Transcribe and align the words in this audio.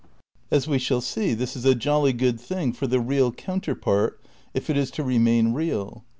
As 0.49 0.67
we 0.67 0.79
shall 0.79 0.99
see, 0.99 1.35
this 1.35 1.55
is 1.55 1.63
a 1.63 1.75
jolly 1.75 2.11
good 2.11 2.39
thing 2.39 2.73
for 2.73 2.87
the 2.87 2.99
real 2.99 3.31
counterpart 3.31 4.19
if 4.51 4.67
it 4.67 4.75
is 4.75 4.89
to 4.89 5.03
remain 5.03 5.53
real. 5.53 6.03